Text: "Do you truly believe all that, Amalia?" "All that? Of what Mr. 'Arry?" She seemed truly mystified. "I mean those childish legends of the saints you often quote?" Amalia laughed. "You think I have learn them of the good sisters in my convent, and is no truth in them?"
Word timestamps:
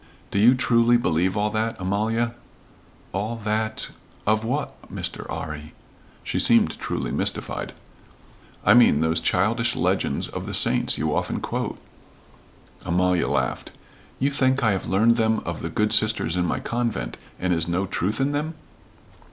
"Do 0.31 0.39
you 0.39 0.55
truly 0.55 0.97
believe 0.97 1.37
all 1.37 1.51
that, 1.51 1.75
Amalia?" 1.79 2.33
"All 3.11 3.35
that? 3.45 3.91
Of 4.25 4.43
what 4.43 4.75
Mr. 4.91 5.27
'Arry?" 5.31 5.75
She 6.23 6.39
seemed 6.39 6.79
truly 6.79 7.11
mystified. 7.11 7.73
"I 8.65 8.73
mean 8.73 9.01
those 9.01 9.21
childish 9.21 9.75
legends 9.75 10.27
of 10.27 10.47
the 10.47 10.55
saints 10.55 10.97
you 10.97 11.15
often 11.15 11.39
quote?" 11.39 11.77
Amalia 12.83 13.27
laughed. 13.27 13.73
"You 14.17 14.31
think 14.31 14.63
I 14.63 14.71
have 14.71 14.87
learn 14.87 15.13
them 15.13 15.39
of 15.45 15.61
the 15.61 15.69
good 15.69 15.93
sisters 15.93 16.35
in 16.35 16.47
my 16.47 16.59
convent, 16.59 17.15
and 17.39 17.53
is 17.53 17.67
no 17.67 17.85
truth 17.85 18.19
in 18.19 18.31
them?" 18.31 18.55